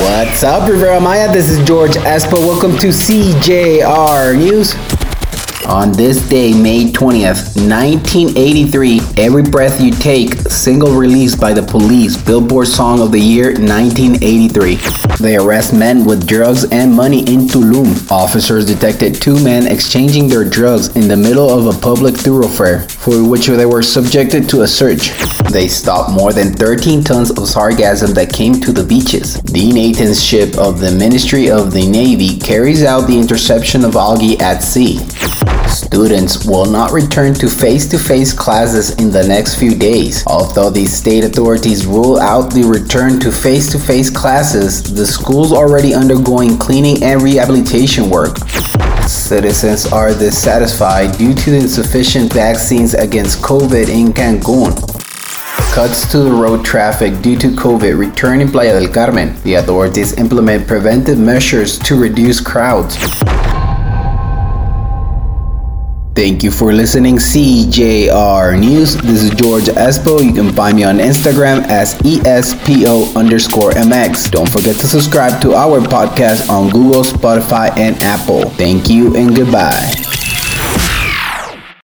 What's 0.00 0.42
up, 0.42 0.66
Riviera 0.66 0.98
Maya? 0.98 1.30
This 1.30 1.50
is 1.50 1.62
George 1.66 1.90
Espo. 1.90 2.38
Welcome 2.38 2.78
to 2.78 2.86
CJR 2.86 4.34
News. 4.34 4.74
On 5.66 5.92
this 5.92 6.26
day, 6.26 6.54
May 6.54 6.90
20th, 6.90 7.54
1983, 7.68 9.00
Every 9.18 9.42
Breath 9.42 9.78
You 9.78 9.90
Take, 9.92 10.32
single 10.50 10.94
released 10.94 11.38
by 11.38 11.52
the 11.52 11.62
police, 11.62 12.16
Billboard 12.16 12.66
Song 12.66 13.00
of 13.00 13.12
the 13.12 13.20
Year 13.20 13.52
1983. 13.52 14.76
They 15.20 15.36
arrest 15.36 15.74
men 15.74 16.06
with 16.06 16.26
drugs 16.26 16.64
and 16.72 16.92
money 16.92 17.20
in 17.20 17.40
Tulum. 17.40 18.10
Officers 18.10 18.64
detected 18.64 19.20
two 19.20 19.38
men 19.44 19.66
exchanging 19.66 20.28
their 20.28 20.44
drugs 20.44 20.96
in 20.96 21.08
the 21.08 21.16
middle 21.16 21.50
of 21.50 21.66
a 21.66 21.78
public 21.78 22.16
thoroughfare, 22.16 22.86
for 23.00 23.26
which 23.26 23.46
they 23.46 23.64
were 23.64 23.82
subjected 23.82 24.48
to 24.50 24.60
a 24.60 24.68
search. 24.68 25.10
They 25.50 25.68
stopped 25.68 26.10
more 26.12 26.32
than 26.32 26.52
13 26.52 27.02
tons 27.02 27.30
of 27.30 27.38
sargassum 27.38 28.14
that 28.14 28.32
came 28.32 28.60
to 28.60 28.72
the 28.72 28.84
beaches. 28.84 29.40
The 29.40 29.72
Nathan's 29.72 30.22
ship 30.22 30.58
of 30.58 30.80
the 30.80 30.92
Ministry 30.92 31.50
of 31.50 31.72
the 31.72 31.86
Navy 31.86 32.38
carries 32.38 32.84
out 32.84 33.06
the 33.06 33.18
interception 33.18 33.84
of 33.84 33.96
algae 33.96 34.38
at 34.38 34.62
sea. 34.62 34.98
Students 35.68 36.44
will 36.44 36.66
not 36.66 36.92
return 36.92 37.32
to 37.34 37.48
face 37.48 37.88
to 37.88 37.98
face 37.98 38.32
classes 38.34 38.96
in 38.96 39.10
the 39.10 39.26
next 39.26 39.58
few 39.58 39.74
days. 39.74 40.22
Although 40.26 40.70
the 40.70 40.84
state 40.84 41.24
authorities 41.24 41.86
rule 41.86 42.18
out 42.18 42.52
the 42.52 42.64
return 42.64 43.18
to 43.20 43.32
face 43.32 43.72
to 43.72 43.78
face 43.78 44.10
classes, 44.10 44.82
the 44.94 45.06
schools 45.06 45.52
already 45.52 45.94
undergoing 45.94 46.58
cleaning 46.58 47.02
and 47.02 47.22
rehabilitation 47.22 48.10
work. 48.10 48.36
Citizens 49.10 49.86
are 49.92 50.14
dissatisfied 50.14 51.18
due 51.18 51.34
to 51.34 51.52
insufficient 51.52 52.32
vaccines 52.32 52.94
against 52.94 53.42
COVID 53.42 53.88
in 53.88 54.12
Cancun. 54.12 54.70
Cuts 55.74 56.08
to 56.12 56.18
the 56.20 56.30
road 56.30 56.64
traffic 56.64 57.20
due 57.20 57.36
to 57.38 57.48
COVID 57.48 57.98
return 57.98 58.40
in 58.40 58.48
Playa 58.48 58.78
del 58.78 58.88
Carmen. 58.88 59.34
The 59.42 59.54
authorities 59.54 60.12
implement 60.16 60.68
preventive 60.68 61.18
measures 61.18 61.76
to 61.80 62.00
reduce 62.00 62.40
crowds. 62.40 62.96
Thank 66.20 66.42
you 66.42 66.50
for 66.50 66.70
listening, 66.70 67.16
CJR 67.16 68.60
News. 68.60 68.94
This 68.94 69.22
is 69.22 69.30
George 69.30 69.72
Espo. 69.72 70.22
You 70.22 70.34
can 70.34 70.52
find 70.52 70.76
me 70.76 70.84
on 70.84 70.98
Instagram 70.98 71.62
as 71.64 71.94
ESPO 71.94 73.16
underscore 73.16 73.70
MX. 73.70 74.30
Don't 74.30 74.46
forget 74.46 74.76
to 74.80 74.86
subscribe 74.86 75.40
to 75.40 75.54
our 75.54 75.80
podcast 75.80 76.50
on 76.50 76.68
Google, 76.68 77.04
Spotify, 77.04 77.74
and 77.78 77.96
Apple. 78.02 78.50
Thank 78.50 78.90
you 78.90 79.16
and 79.16 79.34
goodbye. 79.34 79.99